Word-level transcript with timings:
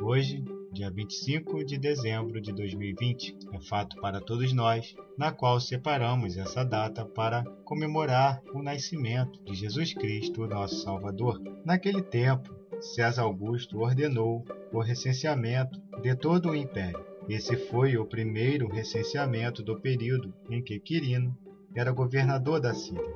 hoje, 0.00 0.44
dia 0.72 0.88
25 0.88 1.64
de 1.64 1.76
dezembro 1.76 2.40
de 2.40 2.52
2020. 2.52 3.36
É 3.52 3.60
fato 3.60 4.00
para 4.00 4.20
todos 4.20 4.52
nós, 4.52 4.94
na 5.16 5.32
qual 5.32 5.58
separamos 5.58 6.36
essa 6.36 6.64
data 6.64 7.04
para 7.04 7.42
comemorar 7.64 8.40
o 8.54 8.62
nascimento 8.62 9.42
de 9.42 9.54
Jesus 9.54 9.92
Cristo, 9.94 10.46
nosso 10.46 10.76
Salvador. 10.82 11.42
Naquele 11.64 12.00
tempo, 12.00 12.54
César 12.80 13.22
Augusto 13.22 13.80
ordenou 13.80 14.44
o 14.72 14.78
recenseamento 14.78 15.82
de 16.00 16.14
todo 16.14 16.50
o 16.50 16.54
império. 16.54 17.04
Esse 17.28 17.56
foi 17.56 17.96
o 17.96 18.06
primeiro 18.06 18.68
recenseamento 18.68 19.60
do 19.60 19.80
período 19.80 20.32
em 20.48 20.62
que 20.62 20.78
Quirino 20.78 21.36
era 21.74 21.90
governador 21.90 22.60
da 22.60 22.72
Síria. 22.74 23.12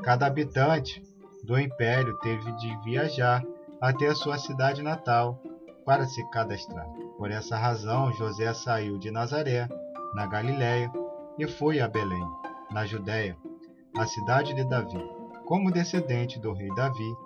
Cada 0.00 0.26
habitante 0.26 1.02
do 1.42 1.58
império 1.58 2.16
teve 2.18 2.52
de 2.52 2.84
viajar 2.84 3.44
até 3.80 4.06
a 4.06 4.14
sua 4.14 4.38
cidade 4.38 4.80
natal 4.80 5.42
para 5.84 6.06
se 6.06 6.22
cadastrar. 6.30 6.86
Por 7.18 7.30
essa 7.30 7.56
razão, 7.56 8.12
José 8.12 8.52
saiu 8.54 8.98
de 8.98 9.10
Nazaré, 9.10 9.68
na 10.14 10.26
Galiléia, 10.26 10.90
e 11.38 11.46
foi 11.46 11.80
a 11.80 11.88
Belém, 11.88 12.24
na 12.70 12.84
Judéia, 12.86 13.36
a 13.96 14.06
cidade 14.06 14.54
de 14.54 14.64
Davi. 14.64 15.02
Como 15.46 15.70
descendente 15.70 16.38
do 16.40 16.52
rei 16.52 16.68
Davi, 16.74 17.16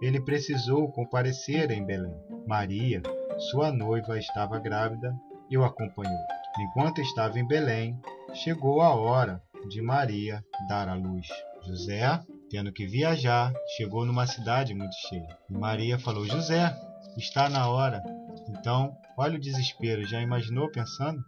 ele 0.00 0.20
precisou 0.20 0.90
comparecer 0.92 1.70
em 1.70 1.84
Belém. 1.84 2.14
Maria, 2.46 3.02
sua 3.50 3.70
noiva, 3.72 4.18
estava 4.18 4.58
grávida 4.58 5.14
e 5.50 5.56
o 5.56 5.64
acompanhou. 5.64 6.18
Enquanto 6.58 7.00
estava 7.00 7.38
em 7.38 7.46
Belém, 7.46 7.98
chegou 8.32 8.80
a 8.80 8.94
hora 8.94 9.42
de 9.68 9.82
Maria 9.82 10.42
dar 10.68 10.88
à 10.88 10.94
luz. 10.94 11.26
José, 11.66 12.20
tendo 12.50 12.72
que 12.72 12.86
viajar, 12.86 13.52
chegou 13.76 14.04
numa 14.04 14.26
cidade 14.26 14.74
muito 14.74 14.94
cheia. 15.08 15.36
E 15.50 15.52
Maria 15.52 15.98
falou: 15.98 16.24
José, 16.24 16.74
está 17.16 17.48
na 17.48 17.68
hora. 17.68 18.02
Então, 18.48 18.96
olha 19.16 19.36
o 19.36 19.40
desespero. 19.40 20.06
Já 20.06 20.20
imaginou 20.20 20.70
pensando? 20.70 21.24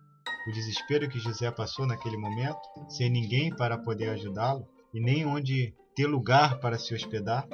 O 0.49 0.53
desespero 0.53 1.09
que 1.09 1.19
José 1.19 1.51
passou 1.51 1.87
naquele 1.87 2.17
momento, 2.17 2.61
sem 2.89 3.11
ninguém 3.11 3.55
para 3.55 3.77
poder 3.77 4.11
ajudá-lo 4.11 4.67
e 4.95 5.01
nem 5.01 5.27
onde 5.27 5.75
ter 5.95 6.07
lugar 6.07 6.59
para 6.59 6.79
se 6.79 6.95
hospedar? 6.95 7.47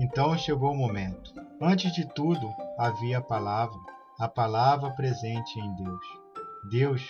Então 0.00 0.36
chegou 0.38 0.72
o 0.72 0.76
momento. 0.76 1.34
Antes 1.60 1.92
de 1.92 2.06
tudo, 2.14 2.48
havia 2.78 3.18
a 3.18 3.22
palavra, 3.22 3.78
a 4.18 4.28
palavra 4.28 4.90
presente 4.90 5.58
em 5.58 5.74
Deus. 5.74 6.06
Deus 6.70 7.02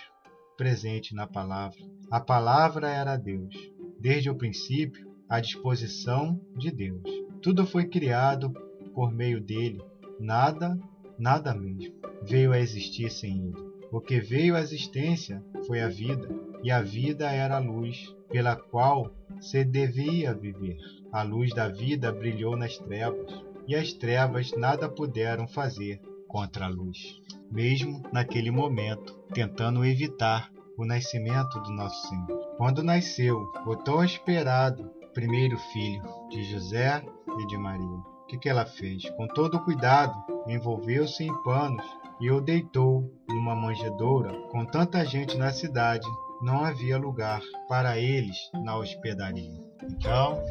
presente 0.57 1.15
na 1.15 1.27
palavra. 1.27 1.79
A 2.11 2.21
palavra 2.21 2.91
era 2.91 3.17
Deus, 3.17 3.55
desde 4.01 4.31
o 4.31 4.35
princípio, 4.35 5.11
à 5.29 5.41
disposição 5.41 6.41
de 6.57 6.71
Deus. 6.71 7.03
Tudo 7.41 7.67
foi 7.67 7.87
criado 7.87 8.53
por 8.95 9.13
meio 9.13 9.41
dele. 9.41 9.83
Nada, 10.23 10.79
nada 11.19 11.53
mesmo, 11.53 11.97
veio 12.23 12.53
a 12.53 12.59
existir 12.61 13.11
sem 13.11 13.49
ele. 13.49 13.73
O 13.91 14.01
que 14.01 14.21
veio 14.21 14.55
à 14.55 14.61
existência 14.61 15.43
foi 15.67 15.81
a 15.81 15.89
vida, 15.89 16.29
e 16.63 16.71
a 16.71 16.81
vida 16.81 17.29
era 17.29 17.57
a 17.57 17.59
luz 17.59 18.15
pela 18.31 18.55
qual 18.55 19.13
se 19.41 19.65
devia 19.65 20.33
viver. 20.33 20.77
A 21.11 21.25
luz 21.25 21.53
da 21.53 21.67
vida 21.67 22.13
brilhou 22.13 22.57
nas 22.57 22.79
trevas, 22.79 23.33
e 23.67 23.75
as 23.75 23.93
trevas 23.95 24.53
nada 24.57 24.89
puderam 24.89 25.49
fazer 25.49 26.01
contra 26.29 26.67
a 26.67 26.69
luz. 26.69 27.21
Mesmo 27.51 28.01
naquele 28.13 28.53
momento, 28.53 29.19
tentando 29.35 29.85
evitar 29.85 30.53
o 30.79 30.85
nascimento 30.85 31.61
do 31.63 31.73
nosso 31.73 32.09
Senhor. 32.09 32.55
Quando 32.59 32.81
nasceu 32.85 33.51
o 33.67 33.75
tão 33.75 34.05
esperado 34.05 34.89
primeiro 35.13 35.59
filho 35.59 36.05
de 36.31 36.45
José 36.45 37.05
e 37.41 37.47
de 37.49 37.59
Maria, 37.59 38.12
que, 38.33 38.39
que 38.39 38.49
ela 38.49 38.65
fez? 38.65 39.11
Com 39.11 39.27
todo 39.27 39.61
cuidado, 39.61 40.15
envolveu-se 40.47 41.23
em 41.23 41.43
panos 41.43 41.85
e 42.19 42.31
o 42.31 42.41
deitou 42.41 43.13
numa 43.29 43.55
manjedoura. 43.55 44.33
Com 44.49 44.65
tanta 44.65 45.05
gente 45.05 45.37
na 45.37 45.53
cidade, 45.53 46.07
não 46.41 46.65
havia 46.65 46.97
lugar 46.97 47.43
para 47.69 47.99
eles 47.99 48.39
na 48.55 48.77
hospedaria. 48.77 49.53
Então, 49.83 50.43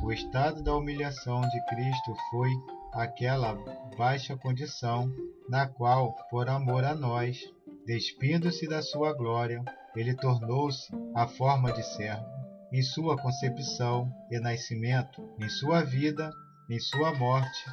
o 0.00 0.12
estado 0.12 0.62
da 0.62 0.76
humilhação 0.76 1.40
de 1.40 1.64
Cristo 1.66 2.14
foi 2.30 2.50
aquela 2.92 3.58
baixa 3.98 4.36
condição 4.36 5.12
na 5.48 5.66
qual, 5.66 6.14
por 6.30 6.48
amor 6.48 6.84
a 6.84 6.94
nós, 6.94 7.40
despindo-se 7.84 8.68
da 8.68 8.80
sua 8.80 9.12
glória, 9.12 9.64
ele 9.96 10.14
tornou-se 10.14 10.88
a 11.16 11.26
forma 11.26 11.72
de 11.72 11.82
servo, 11.82 12.24
em 12.72 12.80
sua 12.80 13.16
concepção 13.16 14.08
e 14.30 14.38
nascimento, 14.38 15.20
em 15.40 15.48
sua 15.48 15.82
vida, 15.82 16.30
em 16.70 16.78
sua 16.78 17.12
morte 17.14 17.64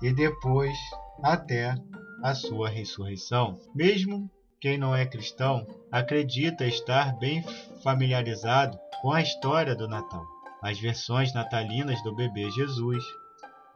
e 0.00 0.12
depois 0.12 0.76
até 1.22 1.74
a 2.22 2.34
sua 2.34 2.68
ressurreição. 2.68 3.58
Mesmo 3.74 4.30
quem 4.60 4.78
não 4.78 4.94
é 4.94 5.04
cristão 5.04 5.66
acredita 5.90 6.66
estar 6.66 7.18
bem 7.18 7.42
familiarizado 7.82 8.78
com 9.02 9.12
a 9.12 9.20
história 9.20 9.74
do 9.74 9.88
Natal. 9.88 10.24
As 10.62 10.78
versões 10.78 11.34
natalinas 11.34 12.02
do 12.02 12.14
bebê 12.14 12.50
Jesus, 12.50 13.04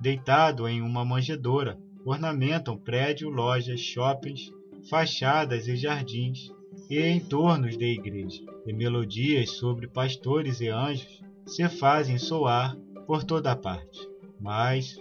deitado 0.00 0.66
em 0.66 0.80
uma 0.80 1.04
manjedoura, 1.04 1.78
ornamentam 2.04 2.76
prédios, 2.76 3.34
lojas, 3.34 3.80
shoppings, 3.80 4.50
fachadas 4.88 5.68
e 5.68 5.76
jardins, 5.76 6.50
e 6.88 7.00
entornos 7.06 7.76
de 7.76 7.84
igreja, 7.84 8.42
e 8.66 8.72
melodias 8.72 9.50
sobre 9.50 9.86
pastores 9.86 10.60
e 10.60 10.68
anjos 10.68 11.22
se 11.46 11.68
fazem 11.68 12.18
soar 12.18 12.76
por 13.06 13.22
toda 13.22 13.54
parte. 13.54 14.09
Mas, 14.40 14.96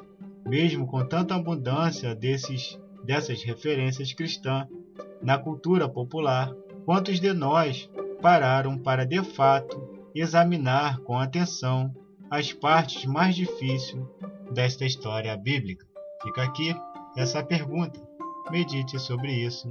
mesmo 0.46 0.86
com 0.86 1.06
tanta 1.06 1.36
abundância 1.36 2.14
desses, 2.14 2.78
dessas 3.04 3.42
referências 3.44 4.14
cristãs 4.14 4.68
na 5.22 5.38
cultura 5.38 5.88
popular, 5.88 6.54
quantos 6.86 7.20
de 7.20 7.34
nós 7.34 7.90
pararam 8.22 8.78
para 8.78 9.06
de 9.06 9.24
fato 9.24 9.82
examinar 10.14 11.00
com 11.00 11.18
atenção 11.18 11.94
as 12.30 12.52
partes 12.52 13.06
mais 13.06 13.36
difíceis 13.36 14.04
desta 14.52 14.86
história 14.86 15.36
bíblica? 15.38 15.86
Fica 16.22 16.44
aqui 16.44 16.76
essa 17.16 17.42
pergunta. 17.44 18.00
Medite 18.52 19.00
sobre 19.00 19.32
isso 19.32 19.70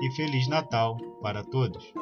e 0.00 0.10
Feliz 0.10 0.48
Natal 0.48 0.96
para 1.22 1.42
todos! 1.44 1.94